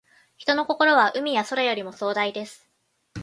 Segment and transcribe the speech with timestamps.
[0.35, 2.67] 人の心は、海や空よりも壮大です。